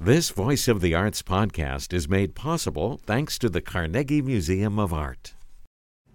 [0.00, 4.92] This Voice of the Arts podcast is made possible thanks to the Carnegie Museum of
[4.92, 5.34] Art.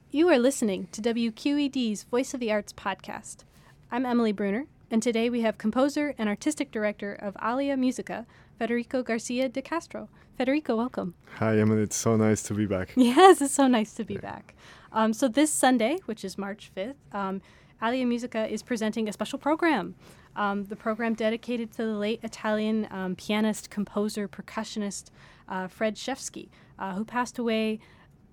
[0.09, 3.43] You are listening to WQED's Voice of the Arts podcast.
[3.91, 8.25] I'm Emily Bruner, and today we have composer and artistic director of Alia Musica,
[8.57, 10.07] Federico Garcia de Castro.
[10.37, 11.15] Federico, welcome.
[11.39, 11.81] Hi, Emily.
[11.81, 12.93] It's so nice to be back.
[12.95, 14.55] Yes, it's so nice to be back.
[14.93, 17.41] Um, so, this Sunday, which is March 5th, um,
[17.83, 19.95] Alia Musica is presenting a special program.
[20.35, 25.09] Um, the program dedicated to the late Italian um, pianist, composer, percussionist
[25.49, 26.47] uh, Fred Rzewski,
[26.79, 27.79] uh, who passed away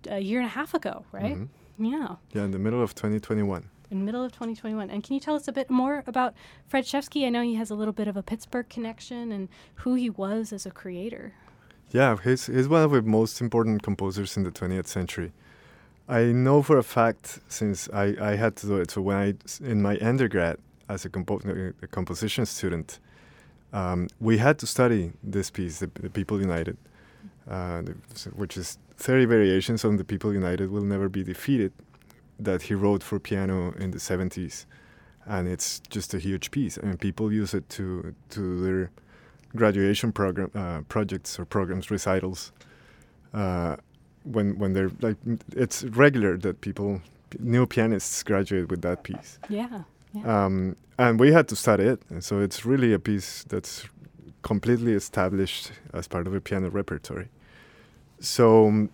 [0.09, 1.37] a year and a half ago, right?
[1.37, 1.85] Mm-hmm.
[1.85, 2.17] Yeah.
[2.33, 3.69] Yeah, in the middle of 2021.
[3.91, 4.89] In the middle of 2021.
[4.89, 6.35] And can you tell us a bit more about
[6.69, 7.27] Fred Rzewski?
[7.27, 10.53] I know he has a little bit of a Pittsburgh connection and who he was
[10.53, 11.35] as a creator.
[11.91, 15.33] Yeah, he's, he's one of the most important composers in the 20th century.
[16.11, 18.91] I know for a fact since I, I had to do it.
[18.91, 21.41] So when I in my undergrad as a, compo-
[21.83, 22.99] a composition student,
[23.73, 26.77] um, we had to study this piece, the, the People United,
[27.49, 27.83] uh,
[28.35, 31.73] which is 30 variations on the People United will never be defeated,
[32.41, 34.67] that he wrote for piano in the 70s,
[35.27, 36.77] and it's just a huge piece.
[36.83, 38.91] I mean, people use it to to their
[39.55, 42.51] graduation program uh, projects or programs recitals.
[43.33, 43.77] Uh,
[44.25, 45.17] when when they're like
[45.57, 47.01] it's regular that people
[47.39, 49.39] new pianists graduate with that piece.
[49.49, 49.83] Yeah.
[50.13, 50.45] yeah.
[50.45, 53.87] Um, and we had to study it, and so it's really a piece that's
[54.43, 57.29] completely established as part of a piano repertory.
[58.21, 58.91] So, um,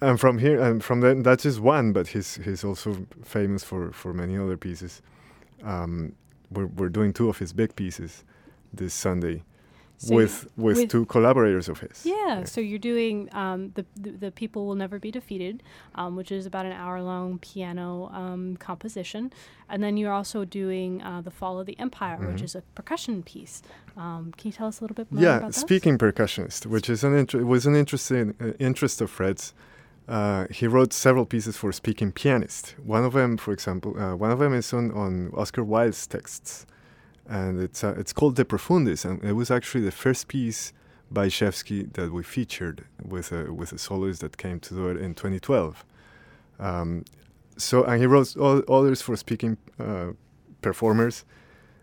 [0.00, 3.92] and from here, and from then, that's just one, but he's he's also famous for
[3.92, 5.02] for many other pieces.
[5.64, 6.14] Um,
[6.50, 8.24] we're we're doing two of his big pieces
[8.72, 9.42] this Sunday
[10.08, 12.04] So with, with with- two collaborators of his.
[12.04, 15.62] Yeah, so you're doing um, the, the the people will never be defeated,
[15.94, 19.32] um, which is about an hour long piano um, composition,
[19.68, 22.48] and then you're also doing uh, the Fall of the Empire, which Mhm.
[22.48, 23.62] is a percussion piece.
[23.96, 27.14] Um, can you tell us a little bit more Yeah, speaking percussionist, which is an
[27.14, 29.54] inter- was an interesting uh, interest of Fred's.
[30.08, 32.74] Uh, he wrote several pieces for speaking pianist.
[32.84, 36.66] One of them, for example, uh, one of them is on, on Oscar Wilde's texts,
[37.32, 40.72] and it's uh, it's called De Profundis, and it was actually the first piece
[41.10, 44.98] by Rzewski that we featured with a with a soloist that came to do it
[44.98, 45.84] in 2012.
[46.60, 47.04] Um,
[47.56, 50.10] so, and he wrote all, others for speaking uh,
[50.60, 51.24] performers.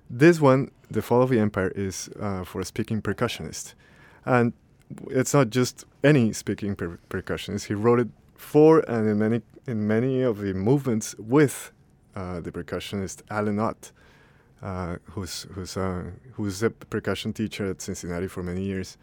[0.10, 3.74] This one, The Fall of the Empire, is uh, for a speaking percussionist.
[4.26, 4.54] And
[5.10, 7.66] it's not just any speaking per- percussionist.
[7.68, 11.72] He wrote it for and in many, in many of the movements with
[12.16, 13.92] uh, the percussionist Allen Otte,
[14.62, 16.04] uh, who's, who's, uh,
[16.34, 18.98] who's a percussion teacher at Cincinnati for many years.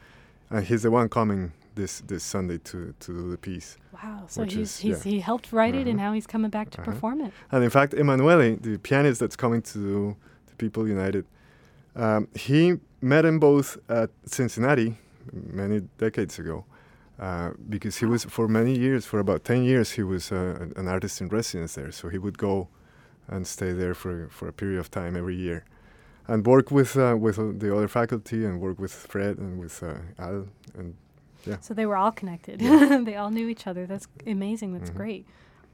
[0.51, 3.77] And he's the one coming this, this Sunday to, to do the piece.
[3.93, 5.13] Wow, so he's, is- he's yeah.
[5.13, 6.09] he helped write it, and Uh-huh.
[6.09, 6.91] now he's coming back to Uh-huh.
[6.93, 7.33] perform it.
[7.51, 11.25] And in fact, Emanuele, the pianist that's coming to do the People United,
[11.95, 14.97] um, he met him both at Cincinnati
[15.33, 16.65] many decades ago.
[17.19, 20.87] Uh, because he was for many years, for about ten years, he was uh, an
[20.87, 21.91] artist in residence there.
[21.91, 22.69] So he would go
[23.29, 25.65] and stay there for for a period of time every year,
[26.29, 29.83] and work with uh, with uh, the other faculty and work with Fred and with
[29.83, 30.47] uh, Al
[30.79, 30.95] and
[31.61, 32.61] So they were all connected.
[32.61, 33.01] Yeah.
[33.05, 33.87] they all knew each other.
[33.87, 34.73] That's amazing.
[34.73, 34.97] That's Mhm.
[34.97, 35.27] great.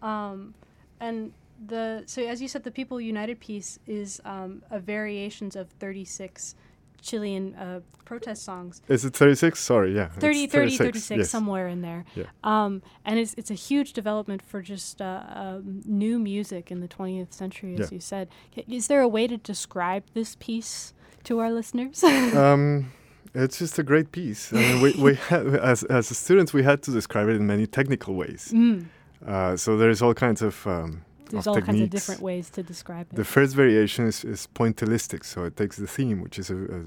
[0.02, 0.54] Um,
[1.00, 1.32] and
[1.66, 6.54] the so as you said, the People United piece is um, a variations of 36
[7.02, 8.80] Chilean uh, protest songs.
[8.88, 9.60] is it thirty six?
[9.60, 11.30] Sorry, yeah, it's 30, 30, 36, yes.
[11.30, 12.04] somewhere in there.
[12.14, 12.24] Yeah.
[12.44, 16.88] Um, and it's, it's a huge development for just uh, um, new music in the
[16.88, 17.94] 20th century, as Yeah.
[17.96, 18.28] you said.
[18.68, 22.02] Is there a way to describe this piece to our listeners?
[22.34, 22.92] um,
[23.34, 24.52] it's just a great piece.
[24.52, 27.66] I mean, we, we had, as as students, we had to describe it in many
[27.66, 28.52] technical ways.
[28.54, 28.86] mm,
[29.26, 33.06] Uh, so there's all kinds of um, there's all kinds of different ways to describe
[33.12, 33.16] it.
[33.16, 36.84] The first variation is, is pointillistic, so it takes the theme, which is a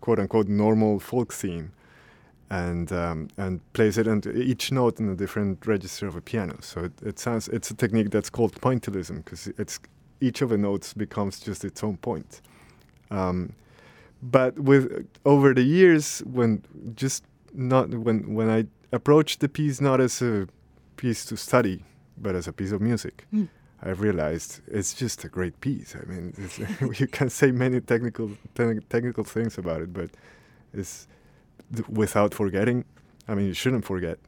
[0.00, 1.72] quote unquote normal folk theme,
[2.50, 6.56] and um, and plays it into each note in a different register of a piano.
[6.60, 9.80] So it, it sounds it's a technique that's called pointillism because it's
[10.20, 12.40] each of the notes becomes just its own point.
[13.10, 13.52] Um,
[14.22, 16.62] but with over the years, when
[16.94, 20.46] just not when when I approached the piece not as a
[20.96, 21.84] piece to study,
[22.16, 23.26] but as a piece of music.
[23.32, 23.48] Mm.
[23.82, 25.94] I realized it's just a great piece.
[25.94, 26.58] I mean, it's,
[27.00, 30.10] you can say many technical te- technical things about it, but
[30.72, 31.06] it's
[31.74, 32.84] th- without forgetting.
[33.28, 34.18] I mean, you shouldn't forget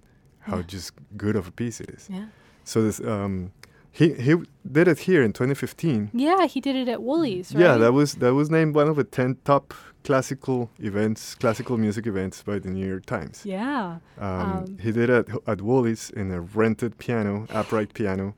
[0.40, 0.62] how Yeah.
[0.66, 2.08] just good of a piece it is.
[2.10, 2.26] yeah.
[2.64, 3.52] So this, um,
[3.98, 4.32] he he
[4.76, 6.10] did it here in 2015.
[6.12, 7.62] Yeah, he did it at Wholey's, right?
[7.64, 12.06] Yeah, that was that was named one of the 10 top classical events, classical music
[12.06, 13.42] events by the New York Times.
[13.44, 13.98] Yeah.
[14.20, 18.34] Um, Um, he did it at Wholey's in a rented piano, upright piano.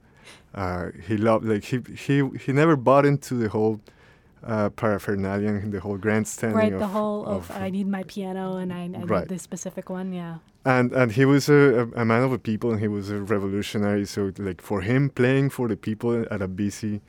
[0.55, 2.15] Uh, he loved like he he
[2.45, 3.81] he never bought into the whole
[4.45, 6.57] uh, paraphernalia and the whole grandstanding.
[6.59, 9.21] Right, of, the whole of, of- I need my piano and I, I Right.
[9.21, 10.13] need this specific one.
[10.13, 10.37] Yeah.
[10.65, 11.55] and and he was a,
[11.95, 15.09] a, a man of the people and he was a revolutionary so like for him
[15.11, 17.01] playing for the people at a busy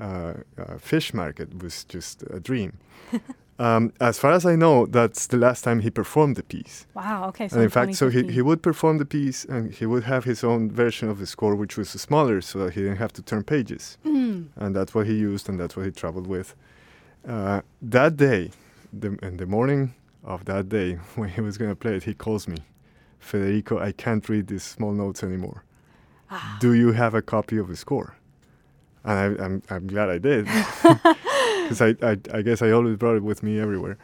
[0.00, 2.70] uh, uh, fish market was just a dream
[3.58, 7.28] um, as far as i know that's the last time he performed the piece Wow.
[7.28, 7.48] Okay.
[7.48, 10.24] So and in fact so he, he would perform the piece and he would have
[10.24, 13.22] his own version of the score which was smaller so that he didn't have to
[13.22, 14.46] turn pages Mm.
[14.56, 16.54] and that's what he used and that's what he traveled with.
[17.26, 18.50] Uh, that day,
[18.92, 22.14] the, in the morning of that day, when he was going to play it, he
[22.14, 22.56] calls me,
[23.18, 25.64] Federico, I can't read these small notes anymore.
[26.30, 26.56] Ah.
[26.60, 28.16] Do you have a copy of the score?
[29.04, 30.44] And I, I'm, I'm glad I did,
[31.62, 33.98] because I, I, I guess I always brought it with me everywhere.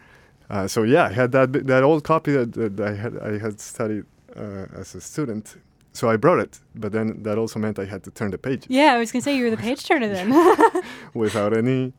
[0.51, 3.61] Uh, so yeah, I had that that old copy that, that I had I had
[3.61, 4.05] studied
[4.35, 5.57] uh, as a student.
[5.93, 8.67] So I brought it, but then that also meant I had to turn the pages
[8.69, 10.33] Yeah, I was gonna say you were the page turner then.
[11.15, 11.93] without any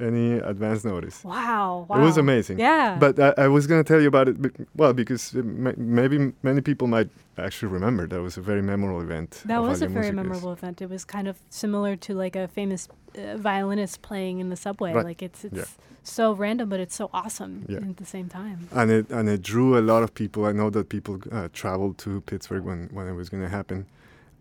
[0.00, 1.22] any advance notice.
[1.24, 1.96] wow, wow.
[1.98, 2.58] It was amazing.
[2.58, 2.96] Yeah.
[2.98, 4.36] But I, I was going to tell you about it,
[4.74, 7.08] well, because it may, maybe many people might
[7.38, 9.42] actually remember that was a very memorable event.
[9.44, 10.14] that was a very Musicas.
[10.14, 10.82] memorable event.
[10.82, 14.92] It was kind of similar to like a famous uh, violinist playing in the subway.
[14.92, 15.04] Right.
[15.04, 15.64] Like it's it's Yeah.
[16.02, 17.78] so random, but it's so awesome Yeah.
[17.78, 18.68] at the same time.
[18.72, 20.44] And it and it drew a lot of people.
[20.44, 23.86] I know that people uh, traveled to Pittsburgh when when it was going to happen,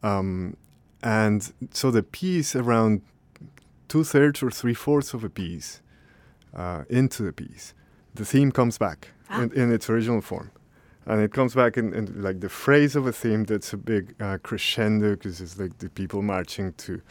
[0.01, 0.55] um,
[1.03, 3.01] and so the piece around
[3.93, 5.69] two thirds or three fourths of a piece
[6.61, 7.65] uh, into the piece,
[8.19, 8.99] the theme comes back
[9.29, 9.41] Ah.
[9.41, 10.49] in, in its original form.
[11.05, 14.03] And it comes back in, in like the phrase of a theme that's a big
[14.19, 17.01] uh, crescendo because it's like the people marching to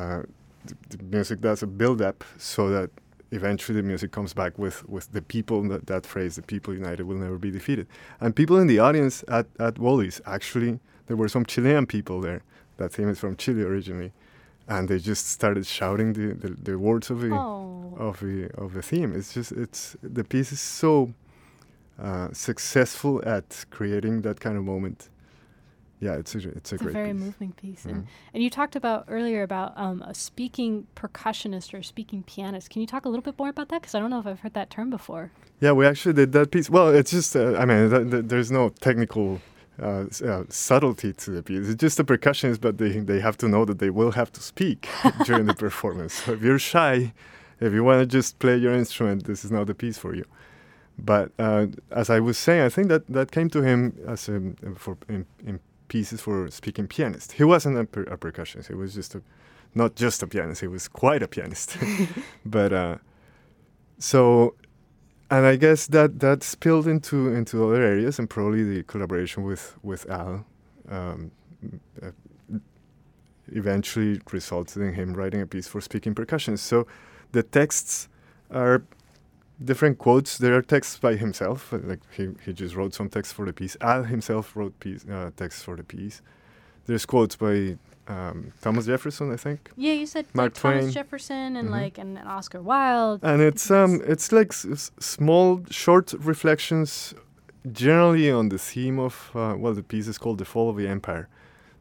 [0.00, 0.22] uh,
[0.68, 2.90] the, the music does a build up so that
[3.30, 7.04] eventually the music comes back with, with the people that, that phrase the people united
[7.08, 7.86] will never be defeated
[8.20, 10.72] and people in the audience at, at Wally's actually
[11.06, 12.40] there were some Chilean people there
[12.78, 14.10] that theme is from Chile originally
[14.68, 17.94] and they just started shouting the, the, the words of the Oh.
[17.98, 19.12] of the of the theme.
[19.18, 21.12] It's just it's the piece is so
[21.98, 25.08] uh, successful at creating that kind of moment.
[26.00, 27.20] Yeah, it's a it's a It's a very piece.
[27.22, 27.84] moving piece.
[27.84, 27.90] Mhm.
[27.90, 32.70] And, and you talked about earlier about um, a speaking percussionist or speaking pianist.
[32.70, 33.80] Can you talk a little bit more about that?
[33.80, 35.32] Because I don't know if I've heard that term before.
[35.60, 36.70] Yeah, we actually did that piece.
[36.70, 39.40] Well, it's just uh, I mean, th- th- there's no technical.
[39.80, 41.68] Uh, uh, subtlety to the piece.
[41.68, 44.40] It's just a percussionist, but they they have to know that they will have to
[44.40, 44.88] speak
[45.24, 46.14] during the performance.
[46.14, 47.12] So if you're shy,
[47.60, 50.24] if you want to just play your instrument, this is not the piece for you.
[50.98, 54.40] But uh, as I was saying, I think that that came to him as a,
[54.74, 57.32] for in, in pieces for speaking pianist.
[57.32, 58.66] He wasn't a, per, a percussionist.
[58.66, 59.22] He was just a
[59.74, 60.60] not just a pianist.
[60.60, 61.76] He was quite a pianist.
[62.44, 62.96] but uh,
[63.98, 64.54] so,
[65.30, 69.76] and I guess that that spilled into into other areas, and probably the collaboration with
[69.82, 70.46] with Al.
[70.88, 71.30] Um,
[72.02, 72.10] uh,
[73.52, 76.56] eventually resulted in him writing a piece for speaking percussion.
[76.56, 76.86] So
[77.32, 78.08] the texts
[78.50, 78.82] are
[79.62, 80.38] different quotes.
[80.38, 83.76] There are texts by himself, like he, he just wrote some text for the piece.
[83.80, 86.22] Al himself wrote piece, uh, text for the piece.
[86.86, 89.70] There's quotes by um, Thomas Jefferson, I think.
[89.76, 90.92] Yeah, you said Mark like Thomas Twain.
[90.92, 91.72] Jefferson and Mhm.
[91.82, 93.20] like and, and Oscar Wilde.
[93.22, 97.14] And it's um it's like s- s- small short reflections,
[97.72, 100.88] generally on the theme of uh, well the piece is called the fall of the
[100.88, 101.28] empire.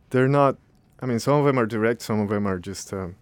[0.09, 0.56] They're not.
[1.01, 2.01] I mean, some of them are direct.
[2.01, 3.15] Some of them are just um,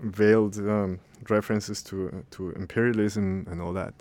[0.00, 0.98] veiled um,
[1.30, 3.94] references to uh, to imperialism and all that.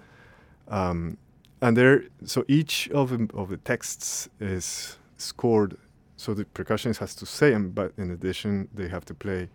[0.67, 1.17] Um,
[1.61, 5.77] and there, so each of of the texts is scored.
[6.23, 9.49] So the percussionist has to say them, but in addition, they have to play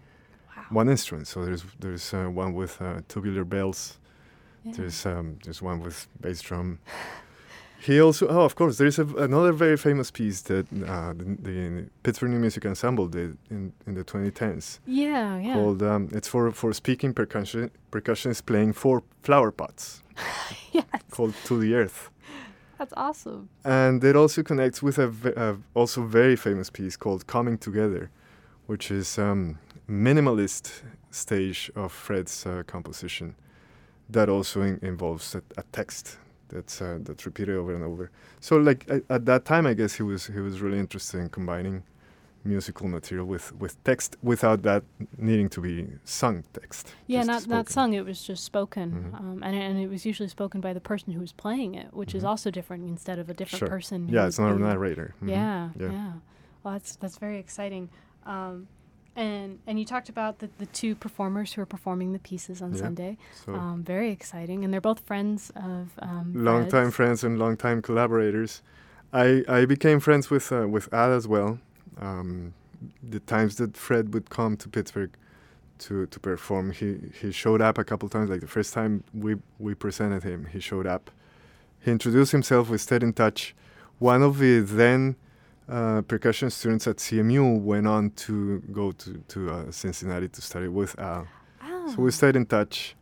[0.55, 0.65] Wow.
[0.81, 1.27] one instrument.
[1.27, 3.99] So there's there's uh, one with uh, tubular bells.
[4.65, 4.73] Yeah.
[4.77, 6.79] There's um, there's one with bass drum.
[7.81, 11.87] He also oh of course there's a, another very famous piece that uh, the, the
[12.03, 15.55] Pittsburgh New Music Ensemble did in, in the 2010s yeah, yeah.
[15.55, 20.03] called um, it's for for speaking percussion percussionists playing four flower pots
[20.73, 22.11] yes, called To the Earth
[22.79, 23.49] that's awesome.
[23.65, 28.11] and it also connects with a, also very famous piece called Coming Together,
[28.67, 29.59] which is um,
[29.89, 33.35] minimalist stage of Fred's uh, composition
[34.09, 36.19] that also in- involves a, a text
[36.49, 38.11] that's uh, that's repeated over and over.
[38.41, 41.83] So like at that time, I guess he was he was really interested in combining
[42.49, 44.83] musical material with with text without that
[45.19, 45.75] needing to be
[46.05, 46.95] sung text.
[47.07, 47.95] Yeah, not not sung.
[47.95, 49.21] It was just spoken, Mhm.
[49.21, 52.14] um, and and it was usually spoken by the person who was playing it, which
[52.14, 52.28] is Mhm.
[52.31, 53.69] also different instead of a different Sure.
[53.76, 54.09] person.
[54.09, 55.09] Yeah, it's not a narrator.
[55.23, 55.28] Mhm.
[55.31, 56.12] Yeah, yeah, Yeah.
[56.62, 57.88] Well, that's that's very exciting.
[58.26, 58.67] Um,
[59.17, 62.71] and and you talked about the, the two performers who are performing the pieces on
[62.73, 62.81] Yeah.
[62.85, 63.17] Sunday.
[63.45, 67.57] So Um, very exciting, and they're both friends of um, long time friends and long
[67.57, 68.62] time collaborators.
[69.12, 71.59] I, I became friends with uh, with Al as well.
[72.00, 72.55] Um,
[73.02, 75.11] the times that Fred would come to Pittsburgh
[75.78, 76.73] to to perform.
[76.73, 78.31] He he showed up a couple times.
[78.31, 81.11] Like the first time we we presented him, he showed up.
[81.81, 82.69] He introduced himself.
[82.69, 83.55] We stayed in touch.
[83.99, 85.17] One of the then
[85.69, 90.69] uh, percussion students at CMU went on to go to to uh, Cincinnati to study
[90.69, 91.26] with Al.
[91.62, 91.95] Oh.
[91.95, 92.97] So we stayed in touch,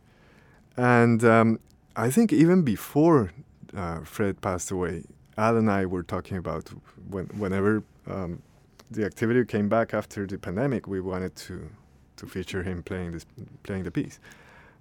[0.75, 1.59] and um,
[1.95, 3.31] I think even before
[3.75, 5.03] uh, Fred passed away,
[5.37, 6.69] Al and I were talking about
[7.09, 8.41] when, whenever um,
[8.91, 11.69] the activity came back after the pandemic, we wanted to
[12.17, 13.25] to feature him playing this
[13.63, 14.19] playing the piece,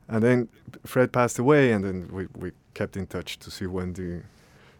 [0.08, 0.48] and then
[0.84, 4.22] Fred passed away, and then we, we kept in touch to see when the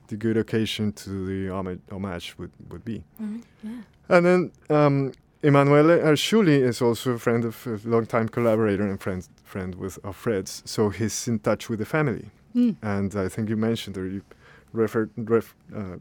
[0.09, 3.03] the good occasion to the homage, homage would, would be.
[3.21, 3.71] Mhm, Yeah.
[4.09, 9.27] And then um, Emanuele Arciuli is also a friend of a long-time collaborator and friend
[9.45, 10.63] friend with of Fred's.
[10.65, 12.31] So he's in touch with the family.
[12.55, 12.77] Mm.
[12.83, 14.23] And I think you mentioned or you
[14.73, 15.97] referred ref, uh,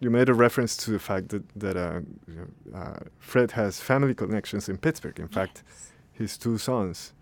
[0.00, 2.00] you made a reference to the fact that that uh,
[2.74, 5.18] uh, Fred has family connections in Pittsburgh.
[5.20, 5.92] In fact, Yes.
[6.12, 7.12] his two sons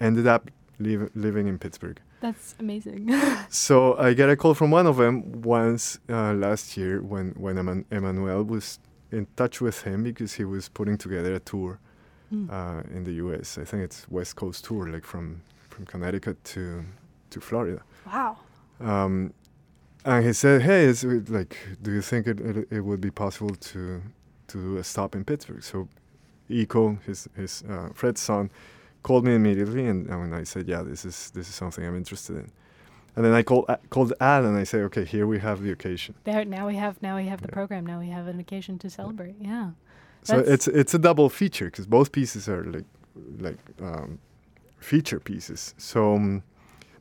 [0.00, 1.98] ended up live, living in Pittsburgh.
[2.20, 3.10] That's amazing.
[3.50, 7.56] So I get a call from one of them once uh, last year when when
[7.56, 8.78] Eman- Emmanuel was
[9.12, 11.78] in touch with him because he was putting together a tour
[12.32, 12.48] Mm.
[12.50, 13.58] uh, in the U.S.
[13.58, 16.82] I think it's West Coast tour, like from from Connecticut to
[17.30, 17.80] to Florida.
[18.06, 18.36] wow.
[18.80, 19.32] Um,
[20.04, 23.10] and he said, "Hey, is it, like, do you think it, it it would be
[23.10, 24.02] possible to
[24.48, 25.88] to do a stop in Pittsburgh?" So,
[26.48, 28.50] Eco, his his uh, Fred's son,
[29.02, 32.36] called me immediately, and, and I said, "Yeah, this is this is something I'm interested
[32.36, 32.50] in."
[33.16, 35.70] And then I called uh, called Al, and I said, "Okay, here we have the
[35.72, 37.54] occasion." There now we have now we have the Yeah.
[37.54, 37.86] program.
[37.86, 39.36] Now we have an occasion to celebrate.
[39.40, 39.70] Yeah.
[40.22, 42.86] So That's- it's it's a double feature because both pieces are like
[43.38, 44.18] like um,
[44.78, 45.74] feature pieces.
[45.78, 46.42] So um,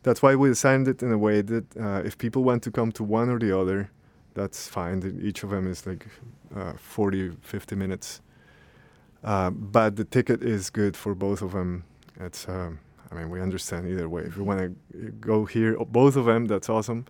[0.03, 2.91] that's why we designed it in a way that uh, if people want to come
[2.93, 3.89] to one or the other,
[4.33, 5.19] that's fine.
[5.23, 6.07] Each of them is like
[6.55, 8.21] uh, 40, 50 minutes.
[9.23, 11.83] Uh, but the ticket is good for both of them.
[12.19, 12.79] It's um,
[13.11, 14.23] I mean we understand either way.
[14.23, 17.05] If you want to go here, both of them, that's awesome.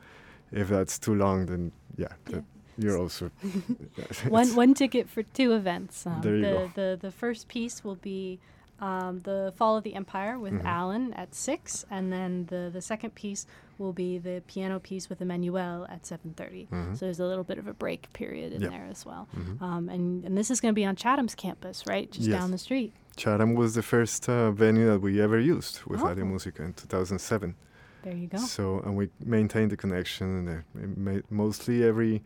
[0.51, 2.41] If that's too long, then yeah, Yeah.
[2.77, 3.31] you're also
[4.29, 6.05] one one ticket for two events.
[6.05, 6.71] Um, There you the, go.
[6.75, 8.39] the the first piece will be
[8.83, 10.65] um, the Fall of the Empire with Mhm.
[10.65, 13.45] Allen at six, and then the the second piece
[13.77, 16.97] will be the piano piece with Emmanuel at seven Mhm.
[16.97, 18.71] So there's a little bit of a break period in Yep.
[18.71, 19.27] there as well.
[19.35, 19.61] Mhm.
[19.61, 22.39] Um, and and this is going to be on Chatham's campus, right, just Yes.
[22.39, 22.91] down the street.
[23.15, 26.09] Chatham was the first uh, venue that we ever used with Oh.
[26.09, 27.55] Alia Musica in 2007.
[28.03, 28.37] There you go.
[28.39, 30.27] So, and we maintained the connection,
[30.75, 32.21] and ma- mostly every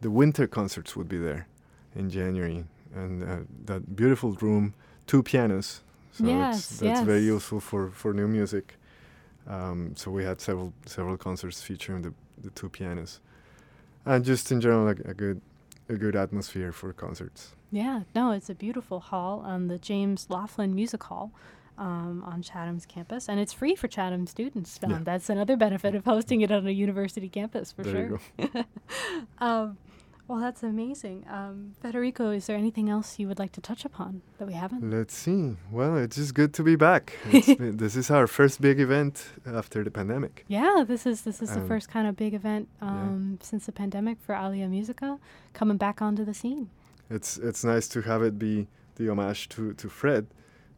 [0.00, 1.46] the winter concerts would be there
[1.94, 2.64] in January,
[2.94, 4.72] and uh, that beautiful room,
[5.06, 5.82] two pianos.
[6.12, 8.76] So Yes, it's, that's very useful for, for new music.
[9.46, 13.20] Um, so we had several several concerts featuring the, the two pianos,
[14.04, 15.40] and just in general like a good
[15.88, 17.54] a good atmosphere for concerts.
[17.72, 21.32] Yeah, no, it's a beautiful hall on the James Laughlin Music Hall
[21.78, 24.78] um, on Chatham's campus, and it's free for Chatham students.
[24.86, 25.00] Yeah.
[25.02, 28.20] That's another benefit of hosting it on a university campus, for there sure.
[28.38, 28.64] you go.
[29.38, 29.78] um,
[30.30, 31.18] well, that's amazing.
[31.28, 34.88] Um, Federico, is there anything else you would like to touch upon that we haven't?
[34.98, 35.56] Let's see.
[35.72, 37.04] Well, it's just good to be back.
[37.32, 40.44] It's been, this is our first big event after the pandemic.
[40.48, 42.88] Yeah, this is this is the Um, first kind of big event yeah.
[42.88, 45.18] um, since the pandemic for Alia Musica
[45.52, 46.70] coming back onto the scene.
[47.16, 50.26] It's it's nice to have it be the homage to, to Fred,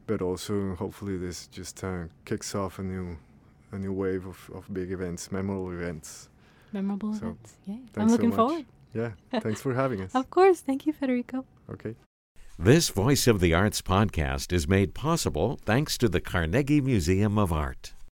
[0.06, 3.16] but also hopefully this just uh, kicks off a new
[3.72, 6.28] a new wave of, of big events, memorable events.
[6.72, 7.50] Memorable So, events.
[7.66, 7.80] Yay.
[7.96, 8.36] I'm so looking much.
[8.36, 8.64] forward.
[8.94, 10.14] Yeah, thanks for having us.
[10.14, 10.60] Of course.
[10.60, 11.44] Thank you, Federico.
[11.70, 11.94] Okay.
[12.58, 17.52] This Voice of the Arts podcast is made possible thanks to the Carnegie Museum of
[17.52, 17.94] Art.